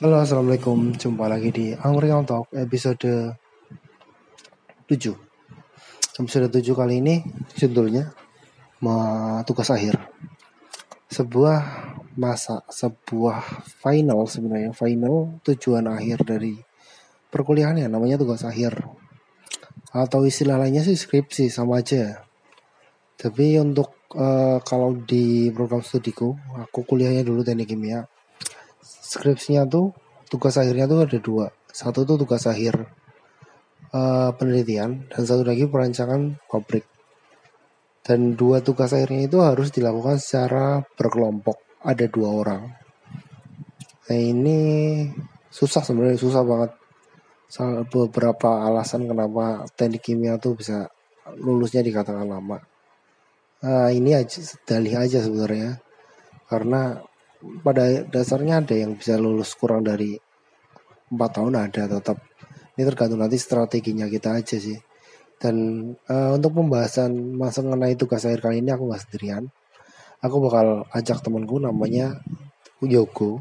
Halo, 0.00 0.16
Assalamualaikum. 0.16 0.96
Jumpa 0.96 1.28
lagi 1.28 1.52
di 1.52 1.76
Angry 1.76 2.08
Talk 2.24 2.48
episode 2.56 3.36
7. 4.88 4.96
Episode 6.16 6.48
7 6.48 6.72
kali 6.72 7.04
ini 7.04 7.20
judulnya 7.52 8.08
Tugas 9.44 9.68
Akhir. 9.68 10.00
Sebuah 11.04 11.58
masa, 12.16 12.64
sebuah 12.72 13.44
final 13.68 14.24
sebenarnya. 14.24 14.72
Final 14.72 15.36
tujuan 15.44 15.84
akhir 15.84 16.24
dari 16.24 16.56
perkuliahan 17.28 17.84
ya 17.84 17.92
namanya 17.92 18.16
tugas 18.16 18.40
akhir. 18.40 18.80
Atau 19.92 20.24
istilah 20.24 20.56
lainnya 20.56 20.80
sih 20.80 20.96
skripsi, 20.96 21.52
sama 21.52 21.84
aja. 21.84 22.24
Tapi 23.20 23.60
untuk 23.60 24.08
uh, 24.16 24.64
kalau 24.64 24.96
di 24.96 25.52
program 25.52 25.84
studiku, 25.84 26.32
aku 26.56 26.88
kuliahnya 26.88 27.20
dulu 27.20 27.44
teknik 27.44 27.76
kimia 27.76 28.08
skripsinya 28.90 29.66
tuh 29.70 29.94
tugas 30.26 30.58
akhirnya 30.58 30.90
tuh 30.90 31.06
ada 31.06 31.18
dua. 31.22 31.46
Satu 31.70 32.02
tuh 32.02 32.18
tugas 32.18 32.46
akhir 32.50 32.90
uh, 33.94 34.30
penelitian 34.34 35.06
dan 35.06 35.22
satu 35.22 35.46
lagi 35.46 35.70
perancangan 35.70 36.38
pabrik. 36.50 36.82
Dan 38.02 38.34
dua 38.34 38.58
tugas 38.64 38.90
akhirnya 38.90 39.30
itu 39.30 39.38
harus 39.38 39.70
dilakukan 39.70 40.18
secara 40.18 40.82
berkelompok. 40.98 41.82
Ada 41.86 42.10
dua 42.10 42.28
orang. 42.34 42.62
Nah 44.10 44.18
ini 44.18 44.58
susah 45.48 45.86
sebenarnya 45.86 46.18
susah 46.18 46.42
banget. 46.42 46.72
Beberapa 47.90 48.62
alasan 48.66 49.10
kenapa 49.10 49.66
teknik 49.74 50.06
kimia 50.06 50.38
tuh 50.38 50.54
bisa 50.54 50.86
lulusnya 51.38 51.82
dikatakan 51.82 52.26
lama. 52.26 52.62
Nah, 53.60 53.92
ini 53.92 54.16
aja 54.16 54.40
dalih 54.64 54.94
aja 54.96 55.18
sebenarnya. 55.20 55.82
Karena 56.48 56.96
pada 57.64 58.04
dasarnya 58.04 58.60
ada 58.60 58.76
yang 58.76 58.96
bisa 58.96 59.16
lulus 59.16 59.56
kurang 59.56 59.84
dari 59.84 60.16
empat 61.10 61.30
tahun 61.40 61.54
ada 61.56 61.82
tetap. 61.98 62.18
Ini 62.76 62.82
tergantung 62.86 63.20
nanti 63.20 63.36
strateginya 63.40 64.06
kita 64.06 64.40
aja 64.40 64.56
sih. 64.56 64.78
Dan 65.40 65.88
uh, 66.08 66.36
untuk 66.36 66.60
pembahasan 66.60 67.16
masa 67.34 67.64
mengenai 67.64 67.96
tugas 67.96 68.28
akhir 68.28 68.44
kali 68.44 68.60
ini 68.60 68.70
aku 68.70 68.88
nggak 68.88 69.02
sendirian. 69.08 69.48
Aku 70.20 70.36
bakal 70.44 70.84
ajak 70.92 71.24
temanku 71.24 71.56
namanya 71.56 72.20
Yogo. 72.84 73.40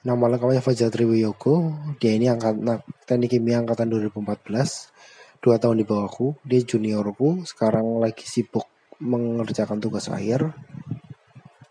Nama 0.00 0.32
lengkapnya 0.32 0.64
Fajatri 0.64 1.04
Wiyogo 1.04 1.76
dia 2.00 2.16
ini 2.16 2.32
angkat 2.32 2.56
nah, 2.56 2.80
teknik 3.04 3.36
kimia 3.36 3.60
angkatan 3.60 3.92
2014 3.92 5.44
dua 5.44 5.60
tahun 5.60 5.76
di 5.76 5.84
bawahku. 5.84 6.40
Dia 6.40 6.64
juniorku. 6.64 7.44
Sekarang 7.44 8.00
lagi 8.00 8.24
sibuk 8.24 8.64
mengerjakan 8.96 9.76
tugas 9.76 10.08
akhir 10.08 10.56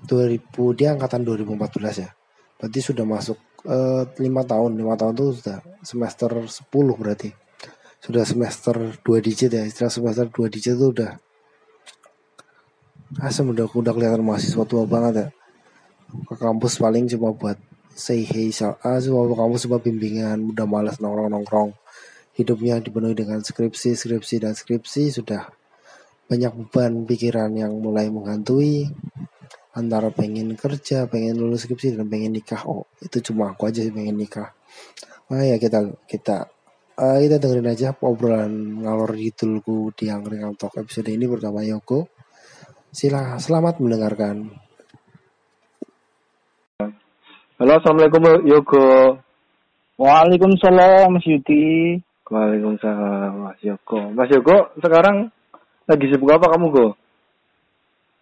2000 0.10 0.50
dia 0.74 0.98
angkatan 0.98 1.22
2014 1.22 2.04
ya. 2.04 2.10
Berarti 2.58 2.80
sudah 2.82 3.06
masuk 3.06 3.38
eh, 3.70 4.04
lima 4.18 4.42
tahun, 4.42 4.74
lima 4.74 4.98
tahun 4.98 5.14
tuh 5.14 5.30
sudah 5.38 5.62
semester 5.86 6.50
10 6.50 6.66
berarti. 6.98 7.30
Sudah 8.02 8.26
semester 8.26 8.76
2 9.06 9.06
digit 9.22 9.54
ya. 9.54 9.64
Istilah 9.64 9.94
semester 9.94 10.26
2 10.26 10.50
digit 10.50 10.74
itu 10.74 10.90
udah 10.90 11.22
Asam 13.18 13.50
udah 13.50 13.66
udah 13.66 13.90
kelihatan 13.90 14.22
mahasiswa 14.22 14.62
tua 14.70 14.86
banget 14.86 15.14
ya. 15.18 15.28
Ke 16.30 16.38
kampus 16.38 16.78
paling 16.78 17.10
cuma 17.10 17.34
buat 17.34 17.58
say 17.90 18.22
hey 18.22 18.54
ah, 18.62 19.02
cuma 19.02 19.26
ke 19.26 19.34
kampus 19.34 19.66
cuma 19.66 19.82
bimbingan, 19.82 20.54
udah 20.54 20.70
malas 20.70 21.02
nongkrong-nongkrong. 21.02 21.73
Hidupnya 22.38 22.78
dipenuhi 22.78 23.18
dengan 23.18 23.42
skripsi, 23.42 23.98
skripsi 23.98 24.46
dan 24.46 24.54
skripsi 24.54 25.10
sudah 25.10 25.50
banyak 26.30 26.54
beban 26.54 27.10
pikiran 27.10 27.50
yang 27.58 27.73
mulai 27.82 28.14
menghantui 28.14 28.94
antara 29.73 30.09
pengen 30.09 30.58
kerja, 30.58 31.06
pengen 31.06 31.38
lulus 31.38 31.66
skripsi 31.66 31.98
dan 31.98 32.09
pengen 32.09 32.34
nikah. 32.34 32.66
Oh, 32.66 32.89
itu 33.03 33.22
cuma 33.22 33.53
aku 33.53 33.70
aja 33.70 33.86
sih 33.86 33.94
pengen 33.94 34.17
nikah. 34.17 34.53
Nah 35.30 35.45
ya 35.45 35.61
kita 35.61 35.94
kita 36.10 36.49
uh, 36.98 37.17
kita 37.21 37.38
dengerin 37.38 37.70
aja 37.70 37.94
obrolan 38.02 38.82
ngalor 38.82 39.14
ngidulku 39.14 39.94
di 39.94 40.10
Angkringan 40.10 40.58
Talk 40.58 40.82
episode 40.82 41.14
ini 41.14 41.30
bersama 41.30 41.61
Yoko. 41.61 42.10
Sila 42.89 43.38
selamat 43.38 43.77
mendengarkan. 43.77 44.49
Halo, 47.60 47.76
assalamualaikum 47.77 48.23
Yoko. 48.49 49.20
Waalaikumsalam 49.99 51.11
Mas 51.11 51.27
Yudi. 51.27 51.99
Waalaikumsalam 52.26 53.52
Mas 53.52 53.60
Yoko. 53.61 54.10
Mas 54.15 54.32
Yoko, 54.32 54.73
sekarang 54.80 55.30
lagi 55.86 56.05
sibuk 56.08 56.32
apa 56.33 56.55
kamu, 56.55 56.67
Go? 56.71 56.88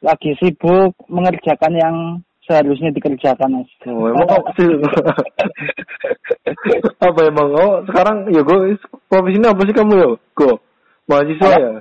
Lagi 0.02 0.32
sibuk 0.38 0.94
mengerjakan 1.10 1.74
yang 1.74 1.96
seharusnya 2.48 2.96
dikerjakan 2.96 3.62
mas. 3.62 3.70
Oh 3.90 4.08
emang 4.08 4.28
kok 4.30 4.46
sih? 4.58 4.70
apa 7.04 7.20
emang 7.28 7.52
oh 7.52 7.84
sekarang 7.92 8.32
ya 8.32 8.42
gue 8.42 8.80
profesinya 9.12 9.52
apa 9.52 9.62
sih 9.68 9.76
kamu 9.76 9.94
ya? 10.00 10.10
Gue 10.32 10.54
mahasiswa 11.12 11.52
ya? 11.60 11.74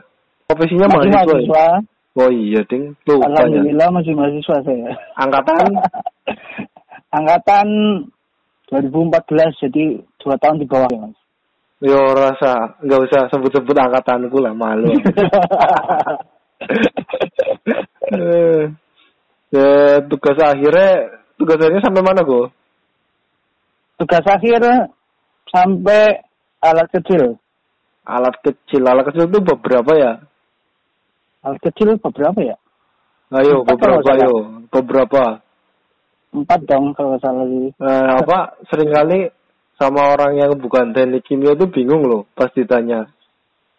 Profesinya 0.50 0.87
masih 0.91 1.10
mahasiswa. 1.10 1.15
Ya? 1.15 1.25
mahasiswa. 1.31 1.62
Ya? 1.62 1.77
Oh 2.16 2.32
iya 2.32 2.65
ding. 2.65 2.97
Tuh, 3.04 3.21
Alhamdulillah 3.21 3.88
masih 3.93 4.16
mahasiswa 4.16 4.56
saya. 4.65 4.91
Angkatan? 5.21 5.69
Angkatan 7.19 7.69
2014 8.72 9.62
jadi 9.69 9.84
dua 10.19 10.34
tahun 10.43 10.59
di 10.59 10.66
bawah 10.66 10.91
ya 10.91 10.98
mas. 11.06 11.19
Yo 11.77 12.00
rasa 12.16 12.81
nggak 12.81 13.00
usah 13.04 13.28
sebut-sebut 13.28 13.77
angkatanku 13.77 14.41
lah 14.41 14.56
malu. 14.56 14.97
eh, 18.12 18.62
ya, 19.50 19.68
tugas 20.06 20.38
akhirnya 20.38 21.22
tugas 21.34 21.58
akhirnya 21.58 21.82
sampai 21.82 22.02
mana 22.02 22.22
go? 22.22 22.50
Tugas 23.96 24.24
akhir 24.28 24.60
sampai 25.50 26.20
alat 26.60 26.88
kecil. 26.92 27.40
Alat 28.06 28.38
kecil, 28.44 28.82
alat 28.86 29.04
kecil 29.10 29.26
itu 29.26 29.40
beberapa 29.42 29.92
ya? 29.98 30.12
Alat 31.42 31.60
kecil 31.62 31.98
beberapa 31.98 32.38
ya? 32.42 32.56
Ayo, 33.34 33.66
Empat 33.66 33.74
beberapa 33.74 34.08
ayo, 34.14 34.34
beberapa. 34.70 35.22
Empat 36.30 36.60
dong 36.68 36.94
kalau 36.94 37.18
salah 37.18 37.46
sih. 37.50 37.74
Eh, 37.74 38.08
apa 38.22 38.54
sering 38.70 38.94
kali 38.94 39.26
sama 39.76 40.14
orang 40.14 40.38
yang 40.38 40.52
bukan 40.56 40.94
teknik 40.94 41.26
kimia 41.26 41.58
itu 41.58 41.66
bingung 41.66 42.06
loh 42.06 42.22
pas 42.38 42.52
ditanya. 42.54 43.10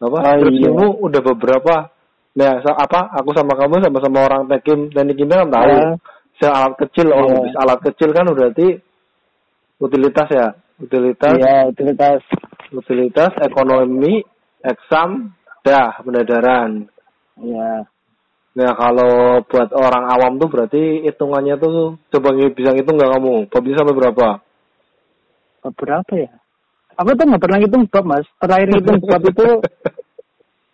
Apa? 0.03 0.17
Oh, 0.19 0.35
Terus 0.43 0.55
iya. 0.61 0.69
udah 0.73 1.21
beberapa 1.23 1.89
Nah, 2.37 2.61
so, 2.61 2.69
apa? 2.69 3.09
Aku 3.17 3.33
sama 3.33 3.57
kamu 3.57 3.81
sama-sama 3.81 4.29
orang 4.29 4.41
teknik 4.45 4.93
teknik 4.93 5.17
kimia 5.17 5.41
kan 5.41 5.49
tahu. 5.49 5.73
Yeah. 5.73 5.93
Se 6.37 6.45
alat 6.45 6.73
kecil, 6.77 7.07
oh, 7.09 7.25
yeah. 7.49 7.61
alat 7.65 7.79
kecil 7.81 8.13
kan 8.13 8.29
berarti 8.29 8.77
utilitas 9.81 10.29
ya, 10.29 10.47
utilitas. 10.77 11.33
Iya, 11.33 11.45
yeah, 11.49 11.61
utilitas. 11.65 12.21
Utilitas, 12.69 13.31
ekonomi, 13.41 14.21
eksam, 14.61 15.33
dah 15.65 15.97
penedaran. 16.05 16.85
Iya. 17.41 17.89
Nah 18.57 18.71
kalau 18.73 19.41
buat 19.45 19.69
orang 19.73 20.05
awam 20.09 20.41
tuh 20.41 20.49
berarti 20.49 21.05
hitungannya 21.05 21.61
tuh 21.61 22.01
coba 22.09 22.33
bisa 22.33 22.73
ngitung 22.73 22.97
nggak 22.97 23.11
kamu? 23.17 23.35
Bisa 23.49 23.81
sampai 23.81 23.97
berapa? 23.97 24.27
Berapa 25.77 26.13
ya? 26.17 26.31
Aku 26.97 27.13
tuh 27.13 27.25
nggak 27.29 27.41
pernah 27.41 27.57
ngitung 27.61 27.85
bab 27.85 28.05
mas. 28.05 28.25
Terakhir 28.41 28.67
ngitung 28.73 28.97
bab 29.05 29.21
itu 29.21 29.47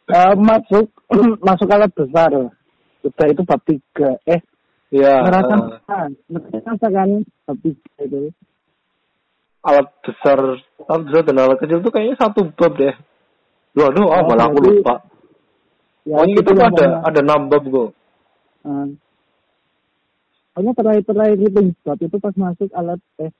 uh, 0.09 0.35
masuk 0.35 0.87
masuk 1.47 1.67
alat 1.71 1.91
besar. 1.93 2.31
Kita 3.03 3.23
itu 3.27 3.41
bab 3.43 3.61
tiga. 3.67 4.09
Eh 4.27 4.41
ya 4.93 5.23
merasa 5.23 5.53
uh, 5.87 6.07
merasa 6.27 6.87
kan 6.87 7.09
bab 7.47 7.57
tiga 7.63 8.01
itu? 8.03 8.31
Alat 9.63 9.87
besar 10.03 10.39
alat 10.91 11.03
besar 11.07 11.21
dan 11.23 11.39
alat 11.39 11.57
kecil 11.61 11.79
itu 11.79 11.91
kayaknya 11.91 12.15
satu 12.19 12.51
bab 12.55 12.73
deh. 12.75 12.95
Loh, 13.73 13.89
aduh, 13.89 14.05
oh, 14.05 14.21
malah 14.29 14.53
aku 14.53 14.59
lupa. 14.69 15.01
Ya, 16.05 16.21
oh, 16.21 16.29
itu 16.29 16.45
ada 16.45 17.01
ada 17.01 17.19
enam 17.25 17.49
bab 17.49 17.63
kok. 17.65 17.89
Uh, 18.63 18.87
Pokoknya 20.53 20.71
terakhir-terakhir 20.77 21.37
itu 21.49 21.61
bab 21.81 21.97
itu 21.97 22.17
pas 22.21 22.35
masuk 22.37 22.69
alat 22.77 23.01
eh 23.17 23.33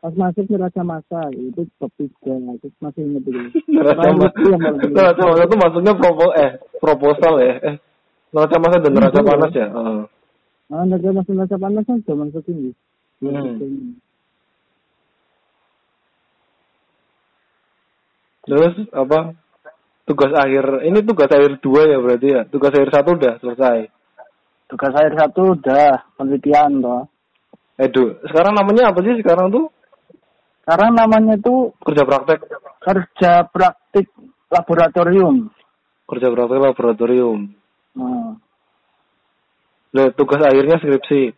pas 0.00 0.16
masuk 0.16 0.48
neraca 0.48 0.80
masa 0.80 1.28
itu 1.36 1.68
top 1.76 1.92
tiga 2.00 2.32
itu 2.56 2.72
masih 2.80 3.04
inget 3.04 3.24
itu. 3.28 3.40
Neraca 3.68 4.08
masa. 4.16 4.40
neraca 4.88 5.22
masa 5.28 5.42
itu 5.44 5.56
maksudnya 5.60 5.92
propo 5.92 6.26
eh 6.32 6.50
proposal 6.80 7.34
ya 7.44 7.54
eh. 7.60 7.76
Neraca 8.32 8.56
masa 8.56 8.76
dan 8.80 8.92
neraca 8.96 9.20
panas 9.20 9.52
ya 9.52 9.68
uh. 9.68 10.02
nah 10.72 10.82
neraca 10.88 11.10
masa 11.12 11.30
neraca 11.36 11.56
panas 11.60 11.84
kan 11.84 11.98
zaman 12.08 12.28
hmm. 12.32 14.00
terus 18.48 18.74
apa? 18.96 19.36
Tugas 20.08 20.32
akhir 20.32 20.82
ini 20.88 21.04
tugas 21.04 21.28
akhir 21.28 21.60
dua 21.60 21.86
ya 21.86 22.00
berarti 22.00 22.28
ya? 22.34 22.42
Tugas 22.48 22.72
akhir 22.72 22.88
satu 22.88 23.20
udah 23.20 23.36
selesai? 23.44 23.78
Tugas 24.66 24.92
akhir 24.96 25.12
satu 25.12 25.54
udah 25.60 26.08
penelitian 26.16 26.80
toh. 26.80 27.04
Edu, 27.76 28.18
sekarang 28.26 28.56
namanya 28.56 28.90
apa 28.90 29.04
sih 29.04 29.20
sekarang 29.20 29.52
tuh? 29.52 29.68
Sekarang 30.64 30.90
namanya 30.94 31.34
itu 31.40 31.72
kerja 31.82 32.04
praktek. 32.04 32.38
Kerja 32.80 33.32
praktik 33.48 34.06
laboratorium. 34.52 35.48
Kerja 36.06 36.28
praktek 36.30 36.60
laboratorium. 36.60 37.50
Hmm. 37.96 38.38
Nah, 39.90 40.06
tugas 40.14 40.38
akhirnya 40.46 40.78
skripsi. 40.78 41.34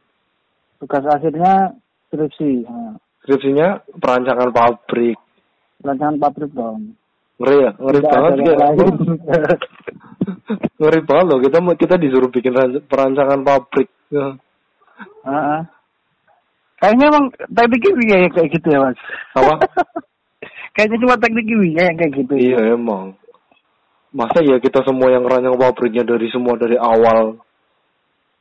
Tugas 0.85 1.05
akhirnya 1.09 1.73
skripsi. 2.11 2.69
Hmm. 2.69 3.01
Skripsinya 3.23 3.87
perancangan 4.03 4.51
pabrik. 4.51 5.17
Rancangan 5.83 6.17
pabrik 6.19 6.51
dong. 6.53 6.99
Ngeri 7.39 7.57
ya? 7.59 7.71
Ngeri 7.79 7.99
Tidak 8.03 8.11
banget 8.11 8.35
lain. 8.59 8.89
Ngeri 10.83 11.01
banget 11.07 11.27
loh. 11.31 11.39
Kita 11.39 11.59
kita 11.79 11.95
disuruh 12.03 12.31
bikin 12.31 12.53
ran- 12.53 12.83
perancangan 12.87 13.41
pabrik. 13.47 13.89
Ya. 14.11 14.37
Heeh. 15.23 15.61
Kayaknya 16.83 17.15
emang 17.15 17.25
teknik 17.31 17.81
kimia 17.87 18.17
ya 18.27 18.29
kayak 18.35 18.49
gitu 18.59 18.67
ya 18.75 18.79
mas. 18.83 18.99
Apa? 19.39 19.55
Kayaknya 20.75 20.99
cuma 20.99 21.15
teknik 21.15 21.47
kimia 21.47 21.83
yang 21.87 21.97
kayak 21.97 22.13
gitu. 22.19 22.35
Iya 22.35 22.75
emang. 22.75 23.15
Masa 24.11 24.43
ya 24.43 24.59
kita 24.59 24.83
semua 24.83 25.15
yang 25.15 25.23
rancang 25.23 25.55
pabriknya 25.55 26.03
dari 26.03 26.27
semua 26.35 26.59
dari 26.59 26.75
awal. 26.75 27.39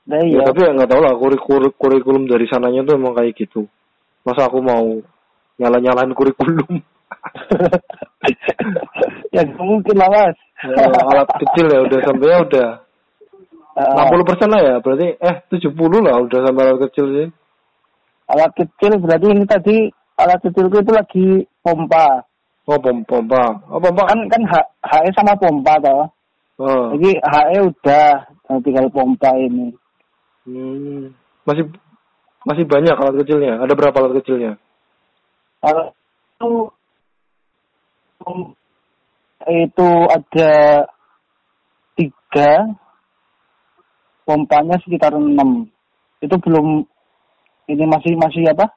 Nah, 0.09 0.17
Ya, 0.25 0.41
iya. 0.41 0.41
tapi 0.41 0.65
ya 0.65 0.73
nggak 0.73 0.89
tahu 0.89 1.01
lah 1.05 1.13
kurikulum, 1.13 1.71
kurikulum 1.77 2.25
dari 2.25 2.49
sananya 2.49 2.81
tuh 2.81 2.97
emang 2.97 3.13
kayak 3.13 3.37
gitu. 3.37 3.69
Masa 4.25 4.49
aku 4.49 4.57
mau 4.57 4.89
nyala-nyalain 5.61 6.17
kurikulum? 6.17 6.81
ya 9.37 9.45
mungkin 9.61 9.95
lah 10.01 10.09
mas. 10.09 10.37
Ya, 10.65 10.89
alat 10.89 11.29
kecil 11.45 11.65
ya 11.69 11.79
udah 11.85 11.99
sampai 12.09 12.25
ya 12.25 12.39
udah 12.41 12.67
Ah, 13.71 14.03
60 14.11 14.27
persen 14.27 14.51
lah 14.51 14.61
ya 14.61 14.75
berarti 14.83 15.15
eh 15.15 15.35
70 15.47 15.71
lah 16.03 16.19
udah 16.19 16.39
sampai 16.43 16.61
alat 16.65 16.79
kecil 16.89 17.05
sih. 17.15 17.27
Alat 18.29 18.51
kecil 18.53 18.97
berarti 19.01 19.27
ini 19.31 19.43
tadi 19.47 19.75
alat 20.19 20.39
kecilku 20.43 20.81
itu 20.81 20.91
lagi 20.93 21.27
pompa. 21.65 22.25
Oh 22.69 22.77
pom 22.77 23.01
pompa, 23.09 23.57
oh 23.73 23.81
pompa 23.81 24.05
Kan 24.05 24.19
kan 24.29 24.41
H, 24.45 24.53
HE 24.85 25.09
sama 25.17 25.33
pompa 25.33 25.81
toh. 25.81 26.05
Oh. 26.61 26.93
Jadi 26.93 27.17
HE 27.17 27.57
udah 27.65 28.21
tinggal 28.61 28.85
pompa 28.93 29.33
ini. 29.33 29.73
Hmm. 30.45 31.09
Masih 31.47 31.65
masih 32.45 32.65
banyak 32.69 32.93
alat 32.93 33.15
kecilnya. 33.25 33.57
Ada 33.61 33.73
berapa 33.73 33.97
alat 33.97 34.21
kecilnya? 34.21 34.51
Kalau 35.61 35.85
itu 36.37 36.51
itu 39.49 39.89
ada 40.09 40.53
tiga 41.97 42.51
pompanya 44.25 44.77
sekitar 44.85 45.17
enam 45.17 45.65
itu 46.21 46.35
belum 46.37 46.85
ini 47.71 47.83
masih 47.87 48.13
masih 48.15 48.43
apa 48.51 48.67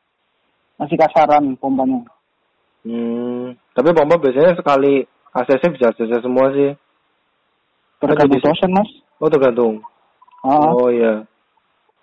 masih 0.78 0.96
kasaran 0.96 1.54
pompanya 1.58 2.02
Hmm. 2.84 3.56
Tapi 3.72 3.96
pompa 3.96 4.20
biasanya 4.20 4.52
sekali 4.54 5.00
ACC 5.32 5.72
bisa 5.72 5.88
ACC 5.88 6.20
semua 6.20 6.52
sih. 6.52 6.76
tergantung 7.96 8.36
Jadi- 8.36 8.44
dosen 8.44 8.70
mas 8.70 8.90
Oh 9.16 9.32
tergantung. 9.32 9.80
Ah, 10.44 10.68
Oh 10.68 10.92
iya. 10.92 11.24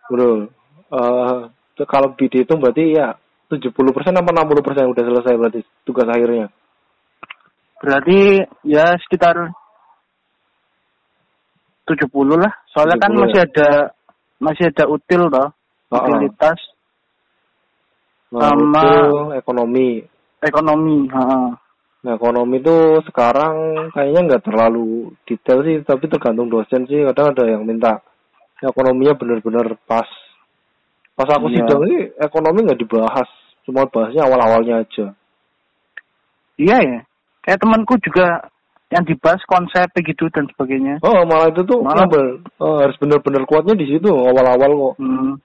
Eh 0.10 1.38
t- 1.78 1.86
kalau 1.86 2.18
BD 2.18 2.42
itu 2.42 2.54
berarti 2.58 2.98
ya 2.98 3.14
70% 3.48 3.70
apa 4.18 4.30
60% 4.34 4.90
udah 4.90 5.04
selesai 5.06 5.34
berarti 5.38 5.62
tugas 5.86 6.10
akhirnya. 6.10 6.50
berarti 7.78 8.42
ya 8.64 8.98
sekitar 9.06 9.54
70 11.86 12.10
lah 12.38 12.54
soalnya 12.72 12.98
kan 12.98 13.12
70 13.12 13.22
masih 13.22 13.40
ada 13.42 13.70
masih 14.38 14.64
ada 14.70 14.84
util 14.88 15.22
toh 15.30 15.48
Ah, 15.92 15.94
ah. 15.94 16.02
utilitas 16.08 16.60
Sama- 18.32 18.80
itu 18.80 19.00
ekonomi. 19.36 19.90
ekonomi 20.40 20.98
ha. 21.12 21.52
Nah, 22.02 22.18
ekonomi 22.18 22.58
itu 22.58 22.74
sekarang 23.06 23.54
kayaknya 23.94 24.22
nggak 24.26 24.44
terlalu 24.44 25.14
detail 25.22 25.62
sih, 25.62 25.86
tapi 25.86 26.10
tergantung 26.10 26.50
dosen 26.50 26.90
sih. 26.90 27.06
Kadang 27.06 27.38
ada 27.38 27.46
yang 27.46 27.62
minta 27.62 28.02
ekonominya 28.58 29.14
benar-benar 29.14 29.78
pas. 29.86 30.10
Pas 31.14 31.30
aku 31.30 31.52
Iya. 31.52 31.62
sidang 31.62 31.86
ini 31.86 32.10
ekonomi 32.18 32.66
nggak 32.66 32.82
dibahas, 32.82 33.30
cuma 33.62 33.86
bahasnya 33.86 34.26
awal-awalnya 34.26 34.82
aja. 34.82 35.14
iya 36.58 36.78
ya 36.78 37.00
kayak 37.42 37.58
temanku 37.58 37.98
juga 38.02 38.50
yang 38.90 39.02
dibahas 39.02 39.42
konsep 39.46 39.88
gitu 39.98 40.30
dan 40.30 40.46
sebagainya 40.52 41.02
Oh, 41.02 41.26
malah 41.26 41.50
itu 41.50 41.64
tuh 41.66 41.82
Malah-. 41.82 42.06
Oh, 42.62 42.78
harus 42.78 42.94
benar-benar 42.98 43.46
kuatnya 43.46 43.74
di 43.74 43.88
situ 43.88 44.10
awal-awal 44.10 44.70
kok. 44.70 44.94
Hmm. 45.02 45.42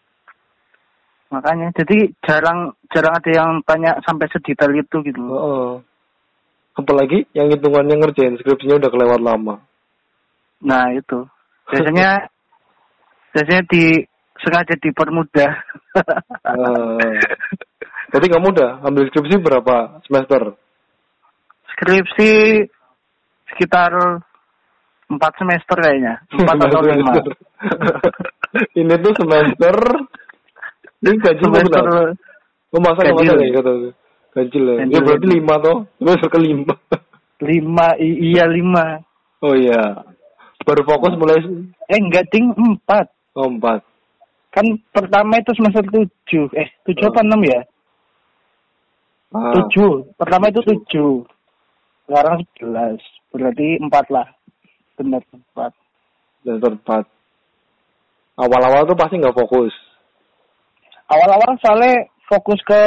Makanya 1.26 1.74
jadi 1.74 2.14
jarang 2.22 2.78
jarang 2.94 3.18
ada 3.18 3.30
yang 3.30 3.50
tanya 3.66 3.98
sampai 4.06 4.30
sedetail 4.30 4.72
itu 4.78 4.96
gitu. 5.02 5.20
Heeh. 5.20 5.70
Apalagi 6.76 7.26
yang 7.34 7.50
hitungannya 7.50 7.98
ngerjain 7.98 8.36
skripsinya 8.38 8.78
udah 8.78 8.90
kelewat 8.92 9.20
lama. 9.24 9.64
Nah, 10.62 10.92
itu. 10.94 11.26
Biasanya 11.72 12.30
biasanya 13.34 13.62
di 13.66 14.06
sengaja 14.44 14.74
dipermudah. 14.78 15.52
Eh. 15.96 17.20
Berarti 18.12 18.28
kamu 18.30 18.46
udah 18.54 18.70
ambil 18.86 19.08
skripsi 19.10 19.42
berapa 19.42 19.98
semester? 20.06 20.54
Skripsi 21.74 22.62
sekitar 23.50 23.92
empat 25.10 25.32
semester 25.38 25.76
kayaknya. 25.80 26.22
Empat 26.30 26.56
atau 26.70 26.82
lima. 26.86 27.12
Ini 28.78 28.94
tuh 29.02 29.14
semester. 29.18 29.74
Ini 31.06 31.16
gaji 31.16 31.42
berapa? 31.44 32.10
Oh 32.68 32.80
masa 32.82 32.98
nggak 32.98 33.14
Ganjil. 33.14 33.30
masa 33.30 33.38
nih 33.38 33.50
kata 33.52 33.70
aku. 33.70 33.88
Ganjil 34.32 34.62
ya. 34.64 34.74
Ya 34.84 34.98
berarti 35.00 35.26
lima 35.30 35.54
toh. 35.58 35.76
Semester 35.96 36.28
kelima. 36.28 36.74
lima 37.38 37.86
i- 37.96 38.18
iya 38.26 38.44
lima. 38.44 38.84
Oh 39.38 39.54
iya. 39.54 40.02
Baru 40.62 40.82
fokus 40.82 41.14
mulai 41.14 41.38
Eh 41.86 41.96
enggak 41.96 42.26
ding 42.28 42.50
empat. 42.50 43.06
oh, 43.32 43.46
empat. 43.46 43.80
Kan 44.50 44.66
pertama 44.90 45.36
itu 45.36 45.52
semester 45.54 45.84
tujuh. 45.84 46.50
Eh 46.52 46.66
tujuh 46.82 47.06
Oh. 47.06 47.12
apa 47.12 47.20
enam 47.22 47.40
ya? 47.40 47.60
Ah, 49.30 49.52
Tujuh. 49.52 50.10
Pertama 50.16 50.48
itu 50.48 50.64
tujuh. 50.64 51.22
Sekarang 52.04 52.40
sebelas. 52.40 52.98
Berarti 53.28 53.76
empat 53.78 54.06
lah. 54.08 54.26
Benar 54.96 55.20
empat. 55.28 55.72
semester 56.40 56.72
empat. 56.72 57.04
Awal-awal 58.36 58.84
tuh 58.84 58.96
pasti 58.96 59.16
nggak 59.16 59.34
fokus. 59.34 59.72
Awal-awal 61.06 61.54
soalnya 61.62 62.10
fokus 62.26 62.58
ke 62.66 62.82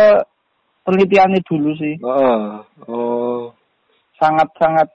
penelitiannya 0.84 1.40
dulu 1.48 1.72
sih. 1.80 1.96
Heeh. 2.00 2.42
Oh. 2.88 3.56
Sangat-sangat 4.20 4.92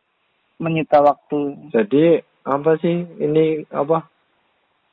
menyita 0.61 1.01
waktu. 1.01 1.73
Jadi 1.73 2.21
apa 2.45 2.77
sih 2.85 2.93
ini 3.21 3.65
apa? 3.73 4.05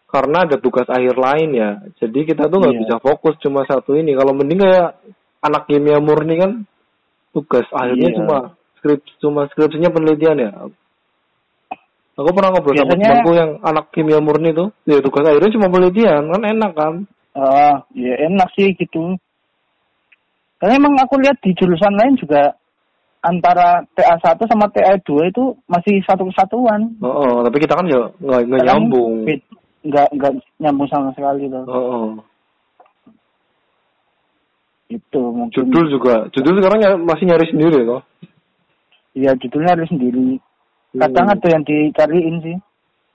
Karena 0.08 0.44
ada 0.44 0.60
tugas 0.60 0.88
akhir 0.88 1.16
lain 1.16 1.50
ya. 1.56 1.80
Jadi 2.00 2.28
kita 2.28 2.48
tuh 2.48 2.60
nggak 2.60 2.76
Iya. 2.76 2.82
bisa 2.84 2.96
fokus 3.04 3.36
cuma 3.44 3.64
satu 3.68 3.96
ini. 3.96 4.16
Kalau 4.16 4.32
mending 4.36 4.60
kayak 4.64 4.96
anak 5.44 5.68
kimia 5.68 6.00
murni 6.00 6.36
kan 6.40 6.52
tugas 7.32 7.68
akhirnya 7.72 8.12
Iya. 8.12 8.18
cuma 8.20 8.38
skrip 8.80 9.00
cuma 9.20 9.42
skripsinya 9.52 9.92
penelitian 9.92 10.38
ya. 10.40 10.52
Aku 12.20 12.28
pernah 12.36 12.52
ngobrol 12.52 12.76
sama 12.76 12.92
Biasanya- 12.92 13.08
temanku 13.24 13.32
yang 13.34 13.52
anak 13.64 13.86
kimia 13.96 14.20
murni 14.20 14.52
tuh, 14.52 14.70
ya 14.84 15.00
tugas 15.00 15.24
akhirnya 15.26 15.56
cuma 15.56 15.68
penelitian, 15.72 16.22
kan 16.28 16.42
enak 16.44 16.72
kan? 16.76 16.94
Ah, 17.32 17.88
ya 17.96 18.14
enak 18.28 18.50
sih 18.54 18.76
gitu. 18.76 19.16
Karena 20.60 20.78
emang 20.78 20.94
aku 21.00 21.16
lihat 21.18 21.40
di 21.40 21.56
jurusan 21.56 21.96
lain 21.96 22.20
juga 22.20 22.54
antara 23.22 23.86
TA1 23.96 24.38
sama 24.46 24.68
TA2 24.70 25.32
itu 25.32 25.44
masih 25.66 26.04
satu 26.04 26.28
kesatuan. 26.30 26.92
Oh, 27.02 27.08
oh, 27.08 27.36
tapi 27.42 27.62
kita 27.62 27.74
kan 27.78 27.88
ya 27.88 28.10
nggak 28.20 28.42
nggak 28.46 28.62
nyambung. 28.68 29.26
Nggak, 29.82 30.08
nggak 30.14 30.32
nyambung 30.60 30.88
sama 30.92 31.10
sekali 31.16 31.50
tuh. 31.50 31.66
Oh, 31.66 31.74
oh. 31.74 32.08
Itu 34.92 35.22
mungkin. 35.32 35.56
Judul 35.56 35.86
juga, 35.88 36.28
judul 36.36 36.60
sekarang 36.60 36.80
ya- 36.84 37.00
masih 37.00 37.26
nyari 37.26 37.48
sendiri 37.48 37.80
loh. 37.88 38.04
Iya 39.16 39.32
judulnya 39.40 39.76
harus 39.76 39.88
sendiri. 39.88 40.40
Kadang 40.92 41.26
Hmm. 41.32 41.36
ada 41.40 41.48
yang 41.48 41.64
dicariin 41.64 42.36
sih. 42.44 42.58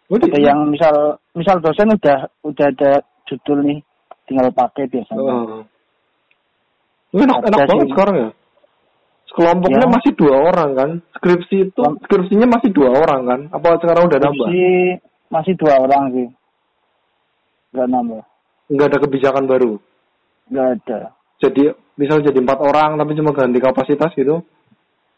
Oh, 0.09 0.17
Ada 0.17 0.29
di- 0.33 0.45
yang 0.45 0.59
misal 0.71 0.95
misal 1.37 1.61
dosen 1.61 1.93
udah 1.93 2.31
udah 2.41 2.67
ada 2.73 2.91
judul 3.29 3.59
nih, 3.67 3.79
tinggal 4.27 4.51
pakai 4.53 4.85
biasanya. 4.91 5.23
Oh. 5.23 5.63
Ini 7.15 7.23
enak, 7.25 7.39
enak 7.49 7.59
sih. 7.63 7.69
banget 7.71 7.89
sekarang 7.95 8.17
ya. 8.19 8.31
Kelompoknya 9.37 9.85
Ya. 9.85 9.93
masih 9.93 10.13
dua 10.17 10.35
orang 10.49 10.71
kan. 10.73 10.91
Skripsi 11.21 11.57
itu 11.69 11.81
skripsinya 12.09 12.47
masih 12.49 12.71
dua 12.73 12.89
orang 12.89 13.21
kan. 13.29 13.41
Apa 13.53 13.77
sekarang 13.85 14.09
udah 14.09 14.19
nambah? 14.21 14.49
Masih 15.29 15.53
dua 15.61 15.73
orang 15.77 16.03
sih. 16.17 16.29
Nggak 17.77 17.89
nambah. 17.93 18.23
Nggak 18.73 18.87
ada 18.89 18.99
kebijakan 19.05 19.45
baru. 19.45 19.73
Nggak 20.49 20.69
ada. 20.81 20.99
Jadi 21.37 21.69
misal 22.01 22.25
jadi 22.25 22.39
empat 22.41 22.59
orang 22.65 22.97
tapi 22.97 23.13
cuma 23.13 23.37
ganti 23.37 23.61
kapasitas 23.61 24.09
gitu. 24.17 24.41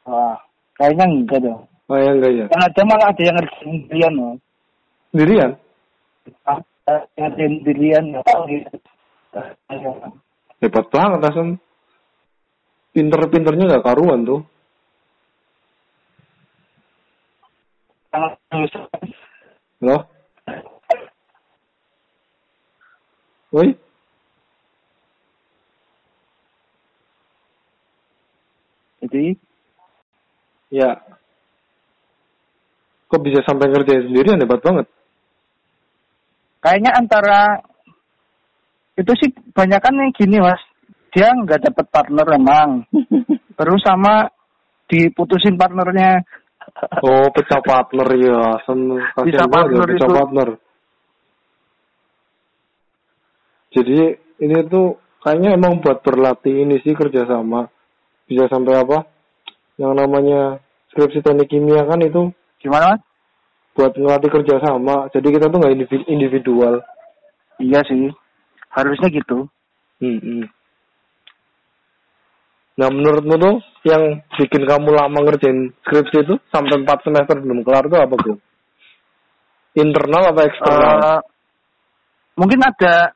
Wah, 0.03 0.35
kayaknya 0.75 1.05
enggak 1.07 1.39
dong. 1.47 1.63
Oh 1.87 1.97
ya 1.97 2.11
enggak 2.11 2.33
ya. 2.35 2.47
Yang 2.51 2.63
ada 2.75 2.81
malah 2.85 3.07
ada 3.15 3.23
yang 3.23 3.37
ngerjain 3.39 3.63
sendirian 3.63 4.13
loh. 4.19 4.35
Sendirian. 5.15 5.51
Ada 6.43 6.95
yang 7.15 7.23
ngerjain 7.31 7.53
sendirian. 7.63 8.03
nggak 8.11 8.25
tahu 8.27 8.43
gitu. 8.51 8.77
Hebat 10.59 10.87
banget 10.91 11.21
Asem. 11.29 11.49
Pinter-pinternya 12.93 13.65
nggak 13.69 13.87
karuan 13.87 14.27
tuh. 14.27 14.41
Loh. 19.79 20.03
Woi. 23.55 23.73
sih. 29.09 29.33
Ya. 30.69 31.01
Kok 33.09 33.25
bisa 33.25 33.41
sampai 33.49 33.73
ngerjain 33.73 34.05
sendirian 34.05 34.41
hebat 34.45 34.61
banget. 34.61 34.87
Kayaknya 36.61 36.93
antara 36.93 37.41
itu 38.99 39.13
sih 39.23 39.31
banyak 39.55 39.79
kan 39.79 39.95
yang 39.95 40.11
gini 40.11 40.43
mas, 40.43 40.59
dia 41.15 41.31
nggak 41.31 41.71
dapet 41.71 41.87
partner 41.89 42.27
emang, 42.35 42.83
terus 43.59 43.81
sama 43.87 44.27
diputusin 44.91 45.55
partnernya. 45.55 46.27
Oh, 47.01 47.31
pecah 47.33 47.63
partner 47.63 48.09
ya. 48.19 48.41
Seneng. 48.67 49.01
Bisa 49.25 49.47
Kasihan 49.47 49.49
banget 49.49 49.69
ya, 49.71 49.77
partner 49.79 49.89
pecah 49.89 50.09
itu. 50.09 50.17
partner. 50.19 50.49
Jadi 53.69 53.99
ini 54.43 54.59
tuh 54.67 54.87
kayaknya 55.21 55.51
emang 55.55 55.81
buat 55.85 56.01
berlatih 56.01 56.65
ini 56.67 56.81
sih 56.83 56.97
kerjasama. 56.97 57.69
Bisa 58.29 58.49
sampai 58.49 58.75
apa? 58.81 58.99
Yang 59.81 59.93
namanya 59.95 60.41
skripsi 60.93 61.23
teknik 61.23 61.49
kimia 61.49 61.87
kan 61.87 62.03
itu 62.03 62.33
Gimana 62.59 62.99
mas? 62.99 63.01
buat 63.79 63.93
ngelatih 63.95 64.31
kerjasama. 64.35 65.07
Jadi 65.15 65.29
kita 65.31 65.47
tuh 65.47 65.59
nggak 65.63 65.75
indivi- 65.79 66.09
individual. 66.11 66.83
Iya 67.63 67.81
sih, 67.87 68.11
harusnya 68.73 69.09
gitu. 69.11 69.49
Hmm. 69.99 70.47
Nah 72.79 72.89
menurutmu 72.95 73.35
tuh 73.37 73.57
yang 73.83 74.23
bikin 74.39 74.63
kamu 74.63 74.95
lama 74.95 75.19
ngerjain 75.27 75.75
skripsi 75.83 76.23
itu 76.23 76.35
sampai 76.55 76.79
4 76.87 77.07
semester 77.07 77.37
belum 77.43 77.67
kelar 77.67 77.91
tuh 77.91 77.99
apa 77.99 78.15
tuh? 78.23 78.37
Internal 79.75 80.31
apa 80.31 80.41
eksternal? 80.47 80.97
Eh, 80.99 81.21
mungkin 82.39 82.61
ada 82.63 83.13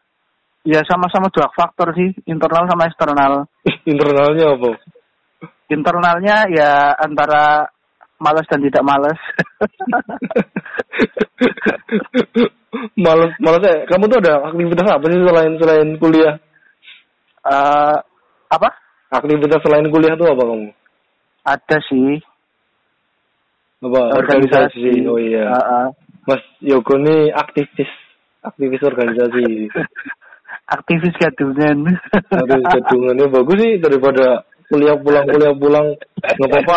ya 0.63 0.83
sama-sama 0.87 1.31
dua 1.31 1.51
faktor 1.55 1.95
sih, 1.95 2.11
internal 2.27 2.67
sama 2.71 2.87
eksternal. 2.91 3.33
Internalnya 3.91 4.47
apa? 4.55 4.71
Internalnya 5.71 6.37
ya 6.53 6.95
antara 6.99 7.72
malas 8.23 8.47
dan 8.47 8.63
tidak 8.63 8.87
malas. 8.87 9.19
Males, 12.97 13.37
males 13.37 13.63
ya. 13.63 13.85
Kamu 13.85 14.09
tuh 14.09 14.19
ada 14.25 14.49
aktivitas 14.49 14.89
apa 14.89 15.05
sih 15.13 15.21
selain 15.21 15.53
selain 15.61 15.89
kuliah? 16.01 16.35
Eh, 17.45 17.97
apa? 18.49 18.69
Aktivitas 19.13 19.61
selain 19.61 19.93
kuliah 19.93 20.17
tuh 20.17 20.33
apa 20.33 20.41
kamu? 20.41 20.73
Ada 21.45 21.79
sih. 21.85 22.17
Apa? 23.85 24.01
Organisasi. 24.25 25.05
Oh 25.05 25.21
iya. 25.21 25.53
Eh, 25.53 25.67
eh. 25.69 25.89
Mas 26.23 26.43
Yogo 26.63 26.97
nih 26.97 27.35
aktivis, 27.35 27.91
aktivis 28.41 28.81
organisasi. 28.81 29.69
aktivis 30.81 31.15
gadungan. 31.21 31.99
Harus 32.33 32.63
gadungannya 32.73 33.27
bagus 33.29 33.59
sih 33.61 33.73
daripada 33.83 34.49
kuliah 34.73 34.97
pulang 34.97 35.29
kuliah 35.29 35.53
pulang 35.53 35.87
nggak 36.41 36.49
apa-apa 36.49 36.77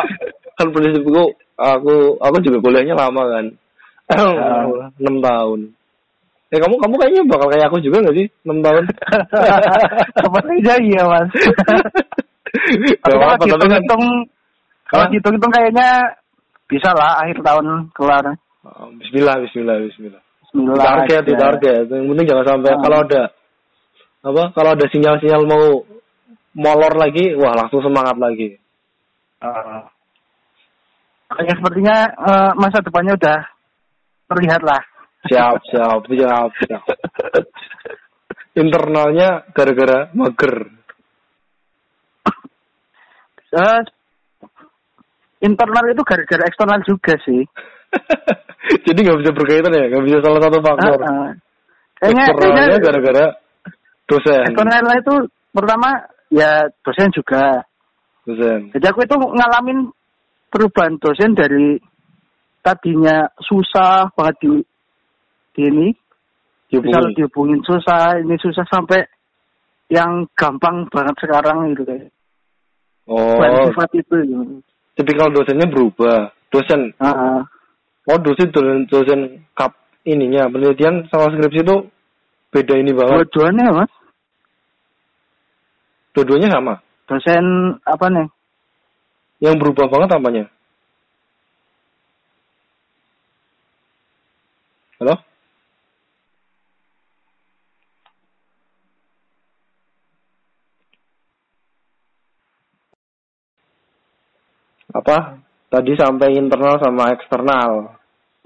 kan 0.55 0.67
prinsipku 0.71 1.35
aku 1.55 1.95
aku 2.19 2.35
juga 2.41 2.57
kuliahnya 2.59 2.95
lama 2.95 3.23
kan 3.31 3.45
enam 5.01 5.15
tahun 5.19 5.59
eh 6.53 6.59
kamu 6.61 6.75
kamu 6.77 6.93
kayaknya 6.95 7.21
bakal 7.27 7.47
kayak 7.49 7.67
aku 7.67 7.77
juga 7.81 7.99
nggak 7.99 8.15
sih 8.15 8.27
enam 8.45 8.59
tahun 8.61 8.83
Sepertinya 10.23 10.75
iya 10.79 11.01
mas. 11.03 11.29
Gak 12.55 12.97
kalau 13.03 13.19
apa-apa 13.19 13.35
tapi 13.35 13.51
kan 13.51 13.51
hitung-hitung, 13.67 14.03
kalau 14.87 15.03
Hah? 15.03 15.11
hitung-hitung 15.11 15.51
kayaknya 15.51 15.87
bisa 16.65 16.89
lah 16.95 17.19
akhir 17.19 17.43
tahun 17.43 17.65
kelar. 17.91 18.25
Oh, 18.63 18.87
Bismillah 18.95 19.43
Bismillah 19.43 19.75
Bismillah 19.83 20.21
Bismillah. 20.23 20.79
target 20.79 21.23
aja. 21.27 21.35
target 21.35 21.83
yang 21.91 22.05
penting 22.07 22.25
jangan 22.25 22.45
sampai 22.47 22.71
Ah. 22.71 22.79
kalau 22.79 22.97
ada 23.03 23.21
apa 24.23 24.43
kalau 24.55 24.69
ada 24.71 24.85
sinyal-sinyal 24.87 25.43
mau 25.45 25.65
molor 26.55 26.93
lagi 26.95 27.35
wah 27.35 27.53
langsung 27.53 27.83
semangat 27.83 28.15
lagi 28.17 28.55
Uh, 29.35 29.83
Kayaknya 31.25 31.55
sepertinya 31.57 31.97
eh, 32.11 32.51
masa 32.57 32.77
depannya 32.85 33.13
udah 33.17 33.39
terlihat 34.33 34.61
lah. 34.65 34.81
siap 35.25 35.57
siap 35.73 36.05
siap 36.05 36.51
siap 36.53 36.85
internalnya 38.53 39.41
gara-gara 39.57 40.13
mager 40.13 40.69
Eh, 43.55 43.81
internal 45.47 45.85
itu 45.87 46.03
gara-gara 46.03 46.43
eksternal 46.43 46.79
juga 46.83 47.15
sih. 47.23 47.41
Jadi 48.85 48.99
nggak 48.99 49.19
bisa 49.23 49.31
berkaitan 49.31 49.71
ya, 49.71 49.85
nggak 49.87 50.03
bisa 50.03 50.17
salah 50.19 50.41
satu 50.43 50.57
faktor. 50.59 50.99
Uh, 50.99 51.07
uh. 51.07 51.31
Kayaknya, 51.95 52.25
Eksternalnya 52.27 52.79
gara-gara 52.83 53.25
dosen. 54.05 54.43
eksternal 54.51 54.85
itu 54.99 55.15
pertama 55.55 55.89
ya 56.27 56.67
dosen 56.83 57.09
juga. 57.15 57.63
Dosen. 58.27 58.75
Jadi 58.75 58.85
aku 58.91 59.07
itu 59.07 59.15
ngalamin 59.15 59.87
perubahan 60.55 60.95
dosen 61.03 61.35
dari 61.35 61.75
tadinya 62.63 63.27
susah 63.43 64.07
banget 64.15 64.35
di, 64.39 64.51
di 65.51 65.61
ini, 65.67 65.87
bisa 65.91 66.79
Dihubungi. 66.79 67.11
dihubungin 67.19 67.59
susah, 67.67 68.23
ini 68.23 68.39
susah 68.39 68.63
sampai 68.71 69.03
yang 69.91 70.23
gampang 70.33 70.87
banget 70.87 71.15
sekarang 71.19 71.75
gitu 71.75 71.83
kayak. 71.83 72.07
Oh, 73.05 73.37
Bukan 73.37 73.69
sifat 73.69 73.89
itu 73.99 74.15
gitu. 74.23 74.43
tipikal 74.95 75.27
dosennya 75.29 75.67
berubah. 75.69 76.31
Dosen, 76.49 76.95
Ah, 76.97 77.11
ah. 77.11 77.41
oh 78.07 78.17
dosen 78.17 78.47
dosen, 78.49 78.87
dosen 78.87 79.19
kap 79.53 79.75
ininya 80.07 80.47
penelitian 80.47 81.03
sama 81.11 81.35
skripsi 81.35 81.61
itu 81.61 81.75
beda 82.49 82.73
ini 82.79 82.95
banget. 82.95 83.27
Dua-duanya 83.27 83.75
mas, 83.75 83.91
Dua-duanya 86.15 86.47
sama. 86.49 86.73
dosen 87.05 87.45
apa 87.83 88.05
nih? 88.09 88.27
Yang 89.43 89.55
berubah 89.59 89.87
banget 89.91 90.09
apanya? 90.15 90.45
Halo? 94.95 95.15
Apa? 104.95 105.17
Tadi 105.67 105.91
sampai 105.99 106.39
internal 106.39 106.79
sama 106.79 107.11
eksternal. 107.11 107.99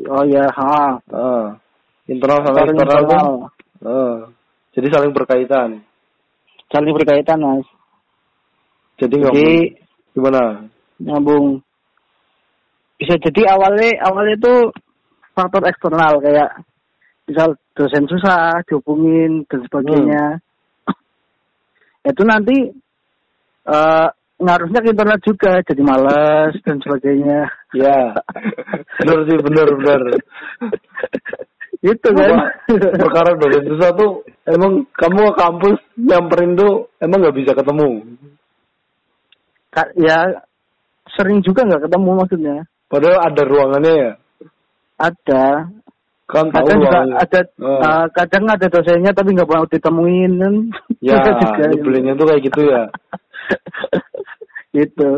Oh 0.10 0.24
ya, 0.26 0.50
ha. 0.50 0.98
Ah. 1.14 1.46
internal 2.10 2.42
sama 2.42 2.58
Saling 2.66 2.74
eksternal 2.74 3.02
internal. 3.06 3.30
ah. 3.86 4.18
jadi 4.74 4.88
saling 4.90 5.14
berkaitan. 5.14 5.70
Saling 6.74 6.94
berkaitan 6.98 7.38
mas. 7.38 7.68
Jadi 8.98 9.16
Jadi 9.22 9.50
gimana? 10.18 10.66
Nyambung. 11.00 11.64
Bisa 13.00 13.16
jadi 13.16 13.56
awalnya 13.56 13.96
awalnya 14.04 14.36
itu 14.36 14.54
faktor 15.32 15.64
eksternal 15.64 16.20
kayak 16.20 16.52
misal 17.28 17.56
dosen 17.72 18.06
susah 18.12 18.60
dihubungin 18.68 19.48
dan 19.48 19.64
sebagainya. 19.64 20.24
Itu 22.04 22.24
nanti 22.28 22.58
eh 23.70 24.08
ngaruhnya 24.40 24.80
ke 24.80 24.90
internal 24.92 25.20
juga 25.24 25.60
jadi 25.64 25.82
malas 25.84 26.56
dan 26.64 26.80
sebagainya. 26.84 27.48
Ya, 27.76 28.16
bener 29.00 29.20
sih, 29.28 29.38
bener, 29.40 29.68
bener. 29.80 30.02
Itu 31.80 32.08
kan. 32.12 32.52
Perkara 33.00 33.40
dosen 33.40 33.64
susah 33.64 33.90
tuh 33.96 34.28
emang 34.44 34.84
kamu 34.98 35.32
ke 35.32 35.34
kampus 35.40 35.78
nyamperin 35.96 36.52
tuh 36.60 36.92
emang 37.00 37.24
nggak 37.24 37.38
bisa 37.38 37.52
ketemu 37.56 37.90
Ka- 39.70 39.94
ya 39.94 40.49
sering 41.14 41.40
juga 41.42 41.64
nggak 41.64 41.86
ketemu 41.86 42.10
maksudnya. 42.16 42.56
padahal 42.88 43.18
ada 43.24 43.42
ruangannya 43.44 43.94
ya 43.96 44.12
Ada. 45.00 45.46
kan 46.30 46.46
Kadang 46.50 46.78
juga 46.78 46.90
ruangannya 47.02 47.18
ada 47.18 47.40
Oh. 47.58 47.80
eh, 47.82 48.06
kadang 48.14 48.44
ada 48.46 48.68
dosennya 48.68 49.12
tapi 49.12 49.30
nggak 49.34 49.48
mau 49.48 49.66
ditemuin 49.66 50.32
kan. 50.36 50.54
ya 51.08 51.16
juga. 51.24 51.64
nyebelinnya 51.70 52.14
tuh 52.14 52.26
kayak 52.28 52.42
gitu 52.46 52.62
ya 52.66 52.84
gitu. 54.78 55.10